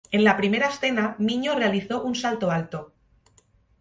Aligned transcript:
En 0.17 0.23
la 0.23 0.35
primera 0.35 0.67
escena, 0.69 1.13
Minho 1.19 1.53
realizó 1.53 2.01
un 2.01 2.15
salto 2.15 2.49
alto. 2.49 2.91